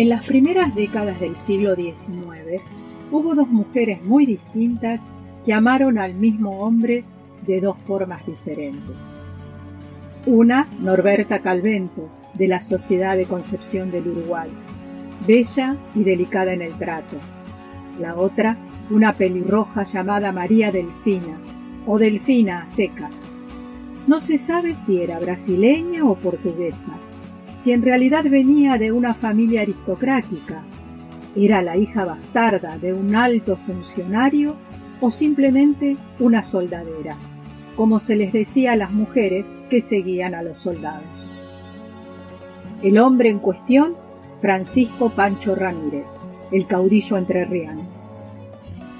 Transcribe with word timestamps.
En 0.00 0.08
las 0.08 0.24
primeras 0.24 0.74
décadas 0.74 1.20
del 1.20 1.36
siglo 1.36 1.74
XIX 1.74 2.62
hubo 3.12 3.34
dos 3.34 3.48
mujeres 3.48 4.02
muy 4.02 4.24
distintas 4.24 4.98
que 5.44 5.52
amaron 5.52 5.98
al 5.98 6.14
mismo 6.14 6.60
hombre 6.60 7.04
de 7.46 7.60
dos 7.60 7.76
formas 7.84 8.24
diferentes. 8.24 8.96
Una, 10.24 10.66
Norberta 10.80 11.40
Calvento, 11.40 12.08
de 12.32 12.48
la 12.48 12.60
Sociedad 12.60 13.14
de 13.14 13.26
Concepción 13.26 13.90
del 13.90 14.08
Uruguay, 14.08 14.48
bella 15.26 15.76
y 15.94 16.02
delicada 16.02 16.54
en 16.54 16.62
el 16.62 16.72
trato. 16.78 17.18
La 18.00 18.14
otra, 18.14 18.56
una 18.88 19.12
pelirroja 19.12 19.82
llamada 19.82 20.32
María 20.32 20.72
Delfina, 20.72 21.38
o 21.86 21.98
Delfina 21.98 22.66
Seca. 22.68 23.10
No 24.06 24.22
se 24.22 24.38
sabe 24.38 24.76
si 24.76 25.02
era 25.02 25.18
brasileña 25.18 26.06
o 26.06 26.14
portuguesa, 26.14 26.94
si 27.62 27.72
en 27.72 27.82
realidad 27.82 28.24
venía 28.24 28.78
de 28.78 28.90
una 28.90 29.12
familia 29.12 29.60
aristocrática, 29.60 30.62
era 31.36 31.60
la 31.60 31.76
hija 31.76 32.06
bastarda 32.06 32.78
de 32.78 32.94
un 32.94 33.14
alto 33.14 33.56
funcionario 33.56 34.56
o 35.00 35.10
simplemente 35.10 35.96
una 36.18 36.42
soldadera, 36.42 37.16
como 37.76 38.00
se 38.00 38.16
les 38.16 38.32
decía 38.32 38.72
a 38.72 38.76
las 38.76 38.92
mujeres 38.92 39.44
que 39.68 39.82
seguían 39.82 40.34
a 40.34 40.42
los 40.42 40.56
soldados. 40.58 41.04
El 42.82 42.98
hombre 42.98 43.28
en 43.28 43.38
cuestión, 43.38 43.94
Francisco 44.40 45.10
Pancho 45.10 45.54
Ramírez, 45.54 46.06
el 46.50 46.66
caudillo 46.66 47.18
entrerriano. 47.18 47.82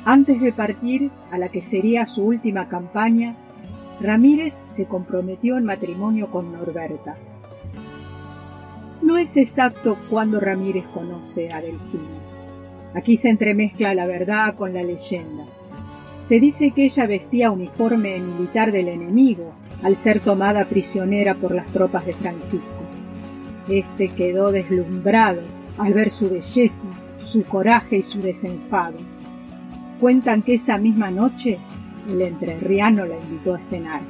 Antes 0.04 0.38
de 0.40 0.52
partir 0.52 1.10
a 1.30 1.38
la 1.38 1.48
que 1.48 1.62
sería 1.62 2.04
su 2.04 2.24
última 2.24 2.68
campaña, 2.68 3.36
Ramírez 4.02 4.54
se 4.74 4.84
comprometió 4.84 5.56
en 5.56 5.64
matrimonio 5.64 6.30
con 6.30 6.52
Norberta, 6.52 7.16
no 9.02 9.18
es 9.18 9.36
exacto 9.36 9.96
cuándo 10.08 10.40
Ramírez 10.40 10.84
conoce 10.92 11.48
a 11.52 11.60
Delfina. 11.60 12.20
Aquí 12.94 13.16
se 13.16 13.28
entremezcla 13.28 13.94
la 13.94 14.06
verdad 14.06 14.54
con 14.54 14.74
la 14.74 14.82
leyenda. 14.82 15.44
Se 16.28 16.38
dice 16.38 16.72
que 16.72 16.84
ella 16.84 17.06
vestía 17.06 17.50
uniforme 17.50 18.18
militar 18.20 18.72
del 18.72 18.88
enemigo 18.88 19.52
al 19.82 19.96
ser 19.96 20.20
tomada 20.20 20.64
prisionera 20.66 21.34
por 21.34 21.54
las 21.54 21.66
tropas 21.68 22.06
de 22.06 22.12
Francisco. 22.12 22.66
Este 23.68 24.08
quedó 24.08 24.52
deslumbrado 24.52 25.40
al 25.78 25.94
ver 25.94 26.10
su 26.10 26.28
belleza, 26.28 26.74
su 27.24 27.44
coraje 27.44 27.98
y 27.98 28.02
su 28.02 28.20
desenfado. 28.20 28.98
Cuentan 30.00 30.42
que 30.42 30.54
esa 30.54 30.78
misma 30.78 31.10
noche 31.10 31.58
el 32.08 32.22
entrerriano 32.22 33.06
la 33.06 33.16
invitó 33.16 33.54
a 33.54 33.60
cenar. 33.60 34.02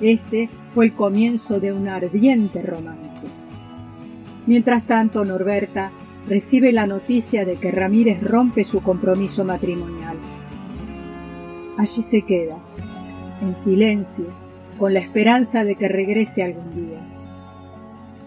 Este 0.00 0.48
fue 0.74 0.86
el 0.86 0.94
comienzo 0.94 1.60
de 1.60 1.72
un 1.72 1.88
ardiente 1.88 2.62
romance. 2.62 3.13
Mientras 4.46 4.86
tanto, 4.86 5.24
Norberta 5.24 5.90
recibe 6.28 6.72
la 6.72 6.86
noticia 6.86 7.44
de 7.44 7.56
que 7.56 7.70
Ramírez 7.70 8.22
rompe 8.22 8.64
su 8.64 8.82
compromiso 8.82 9.44
matrimonial. 9.44 10.16
Allí 11.78 12.02
se 12.02 12.22
queda, 12.22 12.56
en 13.42 13.54
silencio, 13.54 14.26
con 14.78 14.94
la 14.94 15.00
esperanza 15.00 15.64
de 15.64 15.76
que 15.76 15.88
regrese 15.88 16.42
algún 16.42 16.74
día. 16.74 17.00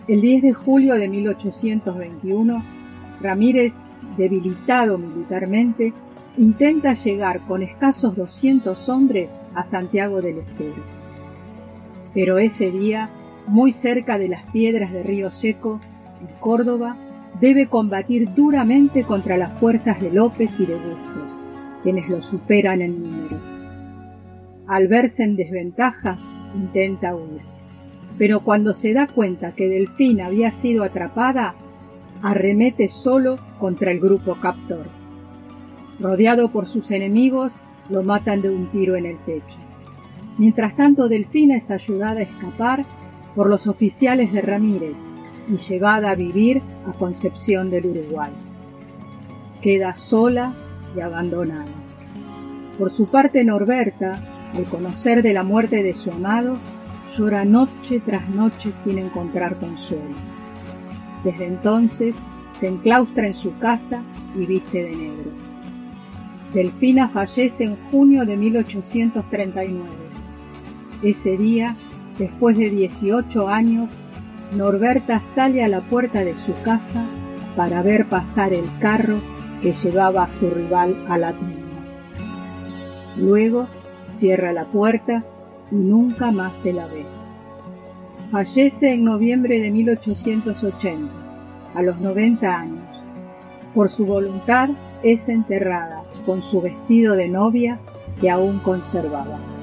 El 0.07 0.21
10 0.21 0.41
de 0.41 0.53
julio 0.53 0.95
de 0.95 1.07
1821, 1.07 2.63
Ramírez, 3.21 3.73
debilitado 4.17 4.97
militarmente, 4.97 5.93
intenta 6.37 6.93
llegar 6.93 7.41
con 7.41 7.63
escasos 7.63 8.15
200 8.15 8.89
hombres 8.89 9.29
a 9.53 9.63
Santiago 9.63 10.21
del 10.21 10.39
Estero. 10.39 10.83
Pero 12.13 12.37
ese 12.37 12.71
día, 12.71 13.09
muy 13.47 13.71
cerca 13.71 14.17
de 14.17 14.29
las 14.29 14.49
piedras 14.51 14.91
de 14.91 15.03
Río 15.03 15.31
Seco, 15.31 15.79
Córdoba, 16.39 16.95
debe 17.39 17.67
combatir 17.67 18.33
duramente 18.33 19.03
contra 19.03 19.37
las 19.37 19.59
fuerzas 19.59 20.01
de 20.01 20.11
López 20.11 20.59
y 20.59 20.65
de 20.65 20.75
Bustos, 20.75 21.39
quienes 21.83 22.09
lo 22.09 22.21
superan 22.21 22.81
en 22.81 23.03
número. 23.03 23.37
Al 24.67 24.87
verse 24.87 25.23
en 25.23 25.35
desventaja, 25.35 26.17
intenta 26.55 27.15
huir, 27.15 27.41
pero 28.17 28.41
cuando 28.41 28.73
se 28.73 28.93
da 28.93 29.07
cuenta 29.07 29.53
que 29.53 29.69
Delfín 29.69 30.21
había 30.21 30.51
sido 30.51 30.83
atrapada, 30.83 31.53
arremete 32.21 32.87
solo 32.87 33.37
contra 33.59 33.91
el 33.91 33.99
grupo 33.99 34.35
captor. 34.35 34.87
Rodeado 35.99 36.51
por 36.51 36.67
sus 36.67 36.91
enemigos, 36.91 37.51
lo 37.89 38.03
matan 38.03 38.41
de 38.41 38.49
un 38.49 38.67
tiro 38.67 38.95
en 38.95 39.05
el 39.05 39.17
pecho. 39.17 39.55
Mientras 40.37 40.75
tanto, 40.75 41.07
Delfina 41.07 41.57
es 41.57 41.69
ayudada 41.71 42.19
a 42.19 42.23
escapar 42.23 42.85
por 43.35 43.49
los 43.49 43.67
oficiales 43.67 44.33
de 44.33 44.41
Ramírez, 44.41 44.95
y 45.47 45.57
llevada 45.57 46.11
a 46.11 46.15
vivir 46.15 46.61
a 46.87 46.91
Concepción 46.93 47.69
del 47.69 47.85
Uruguay. 47.87 48.31
Queda 49.61 49.95
sola 49.95 50.53
y 50.95 51.01
abandonada. 51.01 51.65
Por 52.77 52.91
su 52.91 53.07
parte 53.07 53.43
Norberta, 53.43 54.21
al 54.55 54.65
conocer 54.65 55.23
de 55.23 55.33
la 55.33 55.43
muerte 55.43 55.83
de 55.83 55.93
su 55.93 56.11
amado, 56.11 56.57
llora 57.15 57.45
noche 57.45 58.01
tras 58.05 58.29
noche 58.29 58.71
sin 58.83 58.99
encontrar 58.99 59.57
consuelo. 59.57 60.15
Desde 61.23 61.47
entonces 61.47 62.15
se 62.59 62.67
enclaustra 62.67 63.27
en 63.27 63.33
su 63.33 63.57
casa 63.57 64.03
y 64.35 64.45
viste 64.45 64.83
de 64.83 64.95
negro. 64.95 65.31
Delfina 66.53 67.09
fallece 67.09 67.65
en 67.65 67.75
junio 67.91 68.25
de 68.25 68.37
1839. 68.37 69.83
Ese 71.03 71.37
día, 71.37 71.75
después 72.17 72.57
de 72.57 72.69
18 72.69 73.47
años, 73.47 73.89
Norberta 74.51 75.19
sale 75.19 75.63
a 75.63 75.67
la 75.67 75.81
puerta 75.81 76.23
de 76.23 76.35
su 76.35 76.53
casa 76.63 77.03
para 77.55 77.81
ver 77.81 78.05
pasar 78.05 78.53
el 78.53 78.65
carro 78.79 79.19
que 79.61 79.73
llevaba 79.73 80.23
a 80.23 80.27
su 80.27 80.49
rival 80.49 81.05
a 81.09 81.17
la 81.17 81.33
tienda. 81.33 81.67
Luego 83.17 83.67
cierra 84.11 84.53
la 84.53 84.65
puerta 84.65 85.25
y 85.71 85.75
nunca 85.75 86.31
más 86.31 86.55
se 86.55 86.71
la 86.71 86.87
ve. 86.87 87.05
Fallece 88.31 88.93
en 88.93 89.03
noviembre 89.03 89.59
de 89.59 89.71
1880, 89.71 91.11
a 91.75 91.81
los 91.81 91.99
90 91.99 92.47
años. 92.47 93.03
Por 93.73 93.89
su 93.89 94.05
voluntad 94.05 94.69
es 95.03 95.27
enterrada 95.29 96.03
con 96.25 96.41
su 96.41 96.61
vestido 96.61 97.15
de 97.15 97.27
novia 97.27 97.79
que 98.19 98.29
aún 98.29 98.59
conservaba. 98.59 99.56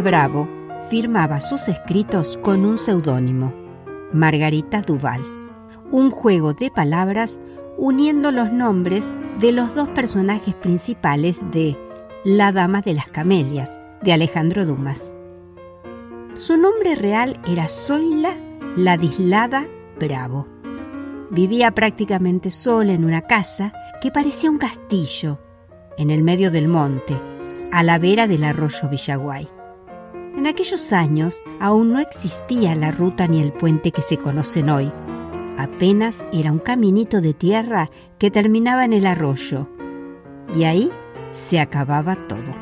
Bravo 0.00 0.48
firmaba 0.88 1.40
sus 1.40 1.68
escritos 1.68 2.36
con 2.38 2.64
un 2.64 2.78
seudónimo, 2.78 3.54
Margarita 4.12 4.82
Duval, 4.82 5.22
un 5.90 6.10
juego 6.10 6.52
de 6.52 6.70
palabras 6.70 7.40
uniendo 7.76 8.32
los 8.32 8.52
nombres 8.52 9.10
de 9.38 9.52
los 9.52 9.74
dos 9.74 9.88
personajes 9.88 10.54
principales 10.54 11.40
de 11.52 11.76
La 12.24 12.52
Dama 12.52 12.80
de 12.80 12.94
las 12.94 13.06
Camelias, 13.06 13.80
de 14.02 14.12
Alejandro 14.12 14.66
Dumas. 14.66 15.12
Su 16.36 16.56
nombre 16.56 16.94
real 16.94 17.40
era 17.46 17.68
Zoila 17.68 18.36
Ladislada 18.76 19.66
Bravo. 19.98 20.48
Vivía 21.30 21.70
prácticamente 21.70 22.50
sola 22.50 22.92
en 22.92 23.04
una 23.04 23.22
casa 23.22 23.72
que 24.00 24.10
parecía 24.10 24.50
un 24.50 24.58
castillo, 24.58 25.40
en 25.96 26.10
el 26.10 26.22
medio 26.22 26.50
del 26.50 26.68
monte, 26.68 27.16
a 27.72 27.82
la 27.82 27.98
vera 27.98 28.26
del 28.26 28.44
arroyo 28.44 28.88
Villaguay. 28.88 29.48
En 30.36 30.48
aquellos 30.48 30.92
años 30.92 31.40
aún 31.60 31.92
no 31.92 32.00
existía 32.00 32.74
la 32.74 32.90
ruta 32.90 33.28
ni 33.28 33.40
el 33.40 33.52
puente 33.52 33.92
que 33.92 34.02
se 34.02 34.16
conocen 34.16 34.68
hoy. 34.68 34.90
Apenas 35.56 36.26
era 36.32 36.50
un 36.50 36.58
caminito 36.58 37.20
de 37.20 37.34
tierra 37.34 37.88
que 38.18 38.32
terminaba 38.32 38.84
en 38.84 38.94
el 38.94 39.06
arroyo. 39.06 39.68
Y 40.54 40.64
ahí 40.64 40.90
se 41.30 41.60
acababa 41.60 42.16
todo. 42.16 42.52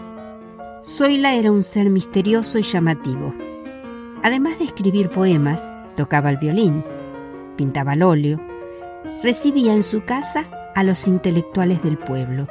Zoila 0.85 1.35
era 1.35 1.51
un 1.51 1.63
ser 1.63 1.89
misterioso 1.89 2.59
y 2.59 2.63
llamativo. 2.63 3.35
Además 4.23 4.59
de 4.59 4.67
escribir 4.67 5.09
poemas, 5.09 5.71
tocaba 5.97 6.29
el 6.29 6.37
violín, 6.37 6.85
pintaba 7.57 7.93
al 7.93 8.03
óleo, 8.03 8.39
recibía 9.23 9.73
en 9.73 9.83
su 9.83 10.05
casa 10.05 10.45
a 10.75 10.83
los 10.83 11.09
intelectuales 11.09 11.83
del 11.83 11.97
pueblo, 11.97 12.49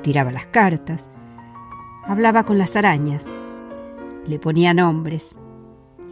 tiraba 0.00 0.32
las 0.32 0.46
cartas, 0.46 1.10
hablaba 2.04 2.44
con 2.44 2.56
las 2.58 2.74
arañas 2.76 3.24
le 4.26 4.38
ponía 4.38 4.74
nombres. 4.74 5.36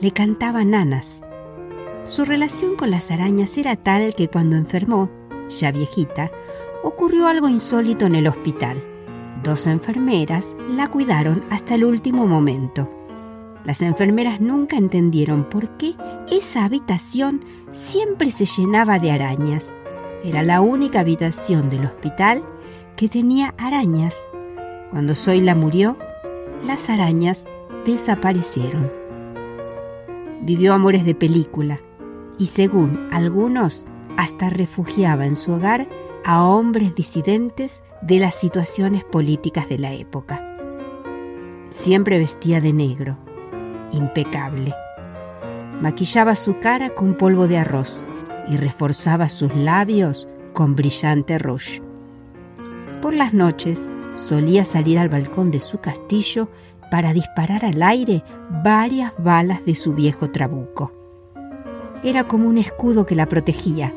le 0.00 0.12
cantaba 0.12 0.64
nanas. 0.64 1.22
Su 2.06 2.24
relación 2.24 2.76
con 2.76 2.90
las 2.90 3.10
arañas 3.10 3.58
era 3.58 3.76
tal 3.76 4.14
que 4.14 4.28
cuando 4.28 4.56
enfermó, 4.56 5.10
ya 5.48 5.70
viejita, 5.72 6.30
ocurrió 6.82 7.26
algo 7.26 7.48
insólito 7.48 8.06
en 8.06 8.14
el 8.14 8.26
hospital. 8.26 8.78
Dos 9.44 9.66
enfermeras 9.66 10.56
la 10.68 10.88
cuidaron 10.88 11.44
hasta 11.50 11.74
el 11.74 11.84
último 11.84 12.26
momento. 12.26 12.90
Las 13.64 13.82
enfermeras 13.82 14.40
nunca 14.40 14.76
entendieron 14.76 15.48
por 15.48 15.76
qué 15.76 15.94
esa 16.30 16.64
habitación 16.64 17.44
siempre 17.72 18.30
se 18.30 18.46
llenaba 18.46 18.98
de 18.98 19.10
arañas. 19.10 19.70
Era 20.24 20.42
la 20.42 20.62
única 20.62 21.00
habitación 21.00 21.68
del 21.68 21.84
hospital 21.84 22.42
que 22.96 23.08
tenía 23.08 23.54
arañas. 23.58 24.16
Cuando 24.90 25.14
Zoila 25.14 25.54
murió, 25.54 25.96
las 26.66 26.88
arañas 26.90 27.46
desaparecieron. 27.85 28.91
Vivió 30.43 30.75
amores 30.75 31.05
de 31.05 31.15
película 31.15 31.81
y 32.38 32.47
según 32.47 33.09
algunos 33.11 33.88
hasta 34.17 34.50
refugiaba 34.50 35.27
en 35.27 35.37
su 35.37 35.53
hogar 35.53 35.88
a 36.25 36.44
hombres 36.44 36.94
disidentes 36.94 37.82
de 38.03 38.19
las 38.19 38.35
situaciones 38.35 39.05
políticas 39.05 39.69
de 39.69 39.79
la 39.79 39.93
época. 39.93 40.47
Siempre 41.71 42.19
vestía 42.19 42.61
de 42.61 42.73
negro 42.73 43.17
impecable. 43.93 44.75
Maquillaba 45.81 46.37
su 46.37 46.59
cara 46.59 46.91
con 46.91 47.15
polvo 47.15 47.49
de 47.49 47.59
arroz 47.59 48.03
y 48.49 48.56
reforzaba 48.56 49.29
sus 49.29 49.55
labios 49.55 50.29
con 50.53 50.75
brillante 50.75 51.38
rouge. 51.38 51.82
Por 53.00 53.15
las 53.15 53.32
noches 53.32 53.88
solía 54.17 54.65
salir 54.65 54.99
al 54.99 55.09
balcón 55.09 55.50
de 55.50 55.61
su 55.61 55.79
castillo 55.79 56.49
para 56.90 57.12
disparar 57.12 57.64
al 57.64 57.82
aire 57.82 58.22
varias 58.62 59.12
balas 59.19 59.64
de 59.64 59.75
su 59.75 59.94
viejo 59.94 60.31
trabuco. 60.31 60.92
Era 62.02 62.26
como 62.26 62.48
un 62.48 62.58
escudo 62.58 63.06
que 63.06 63.14
la 63.14 63.26
protegía, 63.26 63.94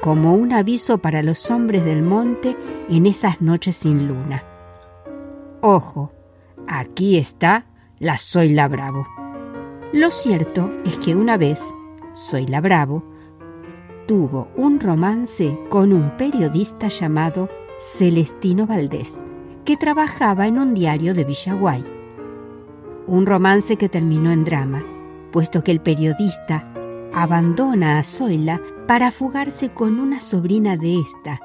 como 0.00 0.34
un 0.34 0.52
aviso 0.52 0.98
para 0.98 1.22
los 1.22 1.50
hombres 1.50 1.84
del 1.84 2.02
monte 2.02 2.56
en 2.88 3.06
esas 3.06 3.40
noches 3.40 3.76
sin 3.76 4.08
luna. 4.08 4.44
Ojo, 5.60 6.12
aquí 6.66 7.18
está 7.18 7.66
la 7.98 8.16
Zoila 8.16 8.68
Bravo. 8.68 9.06
Lo 9.92 10.10
cierto 10.10 10.72
es 10.84 10.98
que 10.98 11.14
una 11.14 11.36
vez, 11.36 11.62
Zoila 12.16 12.60
Bravo 12.60 13.04
tuvo 14.06 14.48
un 14.56 14.80
romance 14.80 15.58
con 15.68 15.92
un 15.92 16.16
periodista 16.16 16.88
llamado 16.88 17.48
Celestino 17.78 18.66
Valdés, 18.66 19.24
que 19.70 19.76
trabajaba 19.76 20.48
en 20.48 20.58
un 20.58 20.74
diario 20.74 21.14
de 21.14 21.22
Villaguay. 21.22 21.84
Un 23.06 23.24
romance 23.24 23.76
que 23.76 23.88
terminó 23.88 24.32
en 24.32 24.44
drama, 24.44 24.82
puesto 25.30 25.62
que 25.62 25.70
el 25.70 25.78
periodista 25.78 26.66
abandona 27.14 28.00
a 28.00 28.02
Zoila 28.02 28.60
para 28.88 29.12
fugarse 29.12 29.68
con 29.68 30.00
una 30.00 30.20
sobrina 30.20 30.76
de 30.76 30.98
esta, 30.98 31.38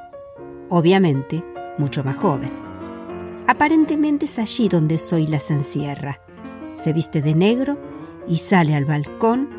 obviamente 0.69 1.43
mucho 1.77 2.03
más 2.03 2.17
joven. 2.17 2.49
Aparentemente 3.45 4.25
es 4.25 4.39
allí 4.39 4.69
donde 4.69 4.97
Zoila 4.97 5.37
se 5.37 5.53
encierra 5.53 6.19
se 6.73 6.93
viste 6.93 7.21
de 7.21 7.35
negro 7.35 7.77
y 8.27 8.37
sale 8.37 8.73
al 8.73 8.85
balcón 8.85 9.49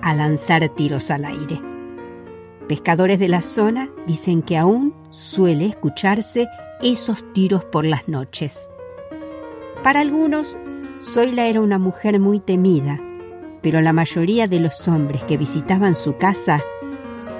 a 0.00 0.14
lanzar 0.14 0.66
tiros 0.70 1.10
al 1.10 1.26
aire. 1.26 1.60
Pescadores 2.66 3.18
de 3.18 3.28
la 3.28 3.42
zona 3.42 3.90
dicen 4.06 4.40
que 4.40 4.56
aún 4.56 4.94
suele 5.10 5.66
escucharse 5.66 6.48
esos 6.80 7.24
tiros 7.32 7.64
por 7.64 7.84
las 7.84 8.08
noches. 8.08 8.68
Para 9.82 10.00
algunos, 10.00 10.56
Zoila 11.02 11.46
era 11.46 11.60
una 11.60 11.78
mujer 11.78 12.18
muy 12.20 12.40
temida, 12.40 13.00
pero 13.62 13.80
la 13.80 13.92
mayoría 13.92 14.46
de 14.46 14.60
los 14.60 14.88
hombres 14.88 15.22
que 15.24 15.36
visitaban 15.36 15.94
su 15.94 16.16
casa, 16.16 16.60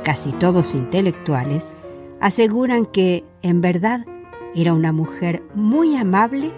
casi 0.04 0.32
todos 0.32 0.74
intelectuales, 0.74 1.72
aseguran 2.20 2.86
que, 2.86 3.24
en 3.42 3.60
verdad, 3.60 4.04
era 4.54 4.72
una 4.72 4.92
mujer 4.92 5.42
muy 5.54 5.96
amable 5.96 6.50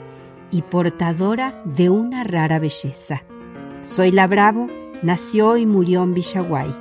y 0.50 0.62
portadora 0.62 1.62
de 1.64 1.90
una 1.90 2.24
rara 2.24 2.58
belleza. 2.58 3.22
Zoila 3.84 4.26
Bravo 4.26 4.68
nació 5.02 5.56
y 5.56 5.66
murió 5.66 6.02
en 6.02 6.14
Villaguay. 6.14 6.74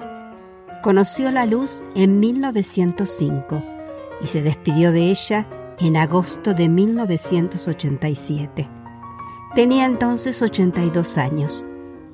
Conoció 0.81 1.31
la 1.31 1.45
luz 1.45 1.83
en 1.95 2.19
1905 2.19 3.78
y 4.21 4.27
se 4.27 4.41
despidió 4.41 4.91
de 4.91 5.09
ella 5.09 5.47
en 5.79 5.97
agosto 5.97 6.53
de 6.53 6.69
1987. 6.69 8.69
Tenía 9.55 9.85
entonces 9.85 10.41
82 10.41 11.17
años. 11.17 11.65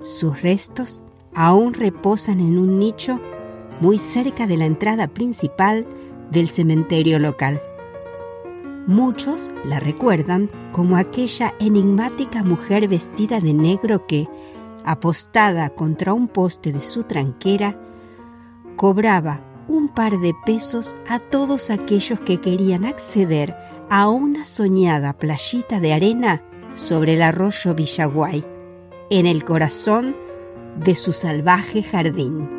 Sus 0.03 0.41
restos 0.41 1.03
aún 1.33 1.73
reposan 1.73 2.39
en 2.39 2.57
un 2.57 2.79
nicho 2.79 3.19
muy 3.81 3.97
cerca 3.97 4.47
de 4.47 4.57
la 4.57 4.65
entrada 4.65 5.07
principal 5.07 5.85
del 6.31 6.47
cementerio 6.47 7.19
local. 7.19 7.61
Muchos 8.87 9.49
la 9.65 9.79
recuerdan 9.79 10.49
como 10.71 10.95
aquella 10.95 11.53
enigmática 11.59 12.43
mujer 12.43 12.87
vestida 12.87 13.39
de 13.39 13.53
negro 13.53 14.05
que, 14.05 14.27
apostada 14.85 15.71
contra 15.71 16.13
un 16.13 16.27
poste 16.27 16.71
de 16.71 16.79
su 16.79 17.03
tranquera, 17.03 17.79
cobraba 18.75 19.41
par 19.95 20.19
de 20.19 20.35
pesos 20.45 20.93
a 21.09 21.19
todos 21.19 21.71
aquellos 21.71 22.19
que 22.19 22.39
querían 22.39 22.85
acceder 22.85 23.55
a 23.89 24.09
una 24.09 24.45
soñada 24.45 25.13
playita 25.13 25.79
de 25.79 25.93
arena 25.93 26.43
sobre 26.75 27.15
el 27.15 27.21
arroyo 27.21 27.73
Villaguay, 27.73 28.45
en 29.09 29.25
el 29.25 29.43
corazón 29.43 30.15
de 30.77 30.95
su 30.95 31.13
salvaje 31.13 31.81
jardín. 31.81 32.54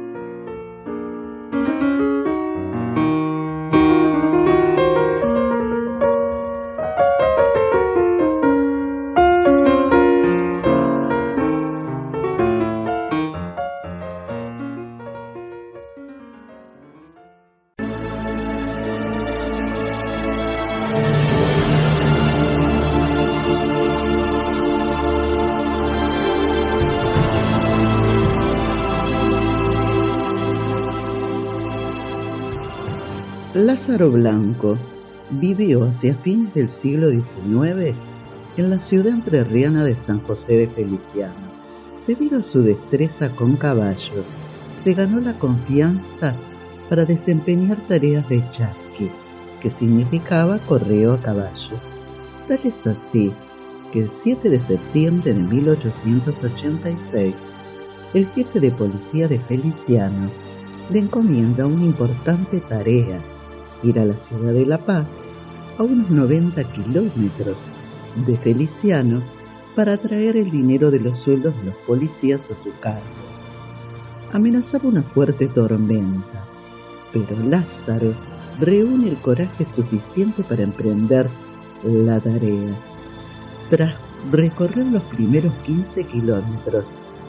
Lázaro 33.67 34.13
Blanco 34.13 34.79
vivió 35.29 35.87
hacia 35.87 36.15
fines 36.15 36.55
del 36.55 36.71
siglo 36.71 37.11
XIX 37.11 37.97
en 38.57 38.71
la 38.71 38.79
ciudad 38.79 39.13
entrerriana 39.13 39.83
de 39.83 39.97
San 39.97 40.21
José 40.21 40.57
de 40.57 40.69
Feliciano. 40.69 41.35
Debido 42.07 42.39
a 42.39 42.43
su 42.45 42.63
destreza 42.63 43.29
con 43.35 43.57
caballos, 43.57 44.25
se 44.85 44.95
ganó 44.95 45.19
la 45.19 45.37
confianza 45.41 46.37
para 46.89 47.05
desempeñar 47.05 47.77
tareas 47.89 48.29
de 48.29 48.49
charqui, 48.51 49.11
que 49.61 49.69
significaba 49.69 50.61
correo 50.61 51.15
a 51.15 51.19
caballo. 51.21 51.81
Tal 52.47 52.61
es 52.63 52.87
así 52.87 53.33
que 53.93 53.99
el 54.03 54.13
7 54.13 54.49
de 54.49 54.61
septiembre 54.61 55.35
de 55.35 55.43
1886, 55.43 57.35
el 58.15 58.29
jefe 58.29 58.61
de 58.61 58.71
policía 58.71 59.27
de 59.27 59.41
Feliciano 59.41 60.31
le 60.89 61.01
encomienda 61.01 61.67
una 61.67 61.83
importante 61.83 62.61
tarea 62.61 63.21
a 63.95 64.05
la 64.05 64.19
ciudad 64.19 64.53
de 64.53 64.67
La 64.67 64.79
Paz, 64.79 65.13
a 65.79 65.85
unos 65.85 66.11
90 66.11 66.65
kilómetros 66.65 67.57
de 68.27 68.37
Feliciano, 68.39 69.23
para 69.77 69.97
traer 69.97 70.37
el 70.37 70.51
dinero 70.51 70.91
de 70.91 70.99
los 70.99 71.19
sueldos 71.19 71.57
de 71.59 71.67
los 71.67 71.77
policías 71.87 72.51
a 72.51 72.61
su 72.61 72.73
cargo. 72.81 73.07
Amenazaba 74.33 74.89
una 74.89 75.03
fuerte 75.03 75.47
tormenta, 75.47 76.45
pero 77.13 77.39
Lázaro 77.45 78.13
reúne 78.59 79.09
el 79.09 79.17
coraje 79.19 79.65
suficiente 79.65 80.43
para 80.43 80.65
emprender 80.65 81.29
la 81.85 82.19
tarea. 82.19 82.77
Tras 83.71 83.95
recorrer 84.33 84.87
los 84.87 85.03
primeros 85.05 85.55
15 85.65 86.05
kilómetros, 86.05 86.85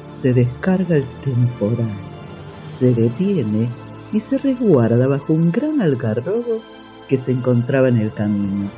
se 0.10 0.34
descarga 0.34 0.98
el 0.98 1.06
temporal, 1.24 1.98
se 2.80 2.96
detiene 2.96 3.70
y 4.12 4.20
se 4.20 4.38
resguarda 4.38 5.08
bajo 5.08 5.34
un 5.34 5.52
gran 5.52 5.82
algarrobo 5.82 6.62
que 7.08 7.18
se 7.18 7.32
encontraba 7.32 7.90
en 7.90 7.98
el 7.98 8.14
camino. 8.14 8.70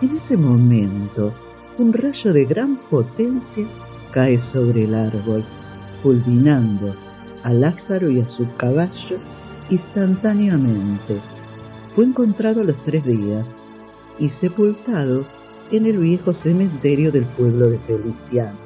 En 0.00 0.16
ese 0.16 0.36
momento, 0.36 1.32
un 1.78 1.92
rayo 1.92 2.32
de 2.32 2.44
gran 2.44 2.76
potencia 2.90 3.66
cae 4.12 4.40
sobre 4.40 4.84
el 4.84 4.94
árbol, 4.94 5.44
fulminando 6.02 6.94
a 7.42 7.52
Lázaro 7.52 8.10
y 8.10 8.20
a 8.20 8.28
su 8.28 8.46
caballo 8.56 9.18
instantáneamente. 9.70 11.20
Fue 11.94 12.04
encontrado 12.04 12.60
a 12.60 12.64
los 12.64 12.76
tres 12.84 13.04
días 13.04 13.46
y 14.18 14.28
sepultado 14.28 15.26
en 15.70 15.86
el 15.86 15.98
viejo 15.98 16.32
cementerio 16.32 17.10
del 17.10 17.24
pueblo 17.24 17.70
de 17.70 17.78
Feliciano. 17.78 18.58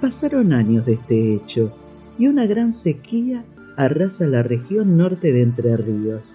Pasaron 0.00 0.52
años 0.52 0.84
de 0.84 0.94
este 0.94 1.34
hecho 1.34 1.72
y 2.18 2.26
una 2.26 2.46
gran 2.46 2.72
sequía 2.72 3.44
arrasa 3.76 4.26
la 4.26 4.42
región 4.42 4.96
norte 4.96 5.32
de 5.32 5.42
Entre 5.42 5.76
Ríos 5.76 6.34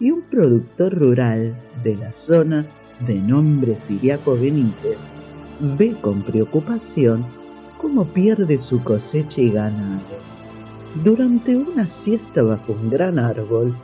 y 0.00 0.10
un 0.10 0.22
productor 0.22 0.94
rural 0.94 1.56
de 1.82 1.96
la 1.96 2.12
zona 2.12 2.66
de 3.06 3.20
nombre 3.20 3.76
Siriaco 3.76 4.36
Benítez 4.36 4.98
ve 5.60 5.96
con 6.00 6.22
preocupación 6.22 7.24
cómo 7.80 8.06
pierde 8.06 8.58
su 8.58 8.82
cosecha 8.82 9.40
y 9.40 9.50
ganado. 9.50 10.02
Durante 11.04 11.56
una 11.56 11.86
siesta 11.86 12.42
bajo 12.42 12.72
un 12.72 12.90
gran 12.90 13.18
árbol, 13.18 13.76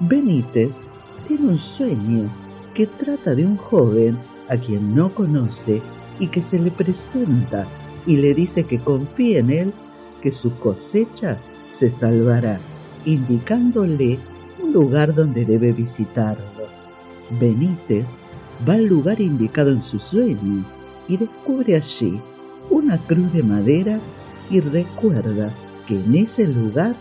Benítez 0.00 0.80
tiene 1.26 1.48
un 1.48 1.58
sueño 1.58 2.30
que 2.74 2.86
trata 2.86 3.34
de 3.34 3.44
un 3.44 3.56
joven 3.56 4.18
a 4.48 4.56
quien 4.56 4.94
no 4.94 5.14
conoce 5.14 5.80
y 6.18 6.26
que 6.26 6.42
se 6.42 6.58
le 6.58 6.70
presenta 6.70 7.66
y 8.06 8.16
le 8.16 8.34
dice 8.34 8.64
que 8.64 8.80
confíe 8.80 9.38
en 9.38 9.50
él, 9.50 9.72
que 10.22 10.32
su 10.32 10.56
cosecha 10.58 11.38
se 11.72 11.90
salvará, 11.90 12.60
indicándole 13.04 14.18
un 14.62 14.72
lugar 14.72 15.14
donde 15.14 15.44
debe 15.44 15.72
visitarlo. 15.72 16.68
Benítez 17.40 18.14
va 18.68 18.74
al 18.74 18.84
lugar 18.84 19.20
indicado 19.20 19.70
en 19.72 19.82
su 19.82 19.98
sueño 19.98 20.64
y 21.08 21.16
descubre 21.16 21.74
allí 21.76 22.20
una 22.70 22.98
cruz 23.06 23.32
de 23.32 23.42
madera 23.42 23.98
y 24.50 24.60
recuerda 24.60 25.52
que 25.86 25.98
en 25.98 26.14
ese 26.14 26.46
lugar 26.46 26.94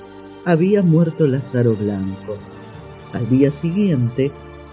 había 0.46 0.82
muerto 0.82 1.28
Lázaro 1.28 1.76
Blanco. 1.76 2.38
Al 3.14 3.30
día 3.30 3.52
siguiente 3.52 4.32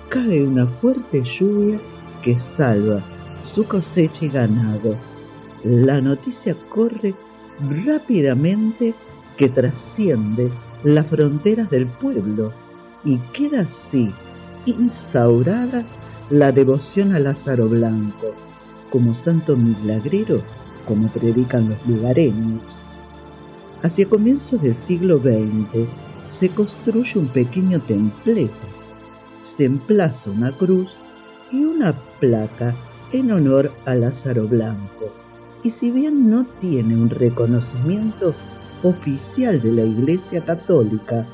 cae 0.09 0.45
una 0.45 0.67
fuerte 0.67 1.23
lluvia 1.25 1.79
que 2.23 2.39
salva 2.39 3.03
su 3.45 3.65
cosecha 3.65 4.27
y 4.27 4.29
ganado. 4.29 4.97
La 5.65 6.01
noticia 6.01 6.57
corre 6.71 7.15
rápidamente 7.85 8.95
que 9.39 9.49
trasciende 9.49 10.53
las 10.85 11.07
fronteras 11.07 11.71
del 11.71 11.87
pueblo 11.87 12.53
y 13.05 13.17
queda 13.33 13.61
así 13.61 14.13
instaurada 14.67 15.85
la 16.29 16.53
devoción 16.53 17.15
a 17.15 17.19
Lázaro 17.19 17.69
Blanco 17.69 18.35
como 18.91 19.15
santo 19.15 19.57
milagrero, 19.57 20.43
como 20.87 21.09
predican 21.09 21.69
los 21.71 21.87
lugareños. 21.87 22.63
Hacia 23.83 24.09
comienzos 24.09 24.61
del 24.61 24.77
siglo 24.77 25.19
XX 25.19 25.87
se 26.29 26.49
construye 26.49 27.19
un 27.19 27.29
pequeño 27.29 27.81
templete. 27.81 28.53
Se 29.41 29.65
emplaza 29.65 30.31
una 30.31 30.53
cruz 30.53 30.91
y 31.53 31.65
una 31.65 31.93
placa 32.19 32.75
en 33.13 33.31
honor 33.31 33.71
a 33.87 33.95
Lázaro 33.95 34.49
Blanco. 34.49 35.13
Y 35.63 35.71
si 35.71 35.91
bien 35.91 36.29
no 36.31 36.45
tiene 36.61 36.95
un 36.97 37.11
reconocimiento 37.11 38.35
oficial 38.83 39.61
de 39.61 39.73
la 39.73 39.83
Iglesia 39.83 40.45
Católica, 40.45 41.27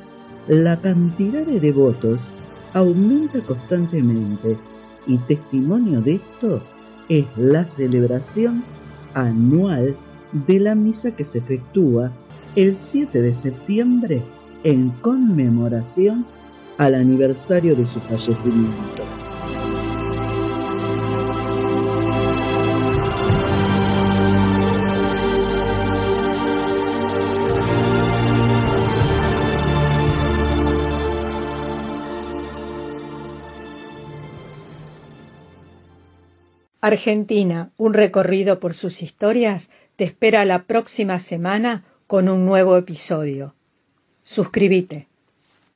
la 0.48 0.80
cantidad 0.80 1.46
de 1.46 1.60
devotos 1.60 2.18
aumenta 2.72 3.40
constantemente 3.40 4.58
y 5.06 5.18
testimonio 5.18 6.00
de 6.00 6.16
esto 6.16 6.62
es 7.08 7.26
la 7.36 7.66
celebración 7.66 8.62
anual 9.14 9.96
de 10.46 10.60
la 10.60 10.74
misa 10.74 11.12
que 11.12 11.24
se 11.24 11.38
efectúa 11.38 12.12
el 12.56 12.74
7 12.74 13.20
de 13.20 13.32
septiembre 13.32 14.22
en 14.64 14.90
conmemoración 15.02 16.26
al 16.78 16.94
aniversario 16.94 17.76
de 17.76 17.86
su 17.86 18.00
fallecimiento. 18.00 19.23
Argentina, 36.86 37.70
un 37.78 37.94
recorrido 37.94 38.60
por 38.60 38.74
sus 38.74 39.00
historias, 39.00 39.70
te 39.96 40.04
espera 40.04 40.44
la 40.44 40.64
próxima 40.64 41.18
semana 41.18 41.82
con 42.06 42.28
un 42.28 42.44
nuevo 42.44 42.76
episodio. 42.76 43.54
Suscríbete. 44.22 45.08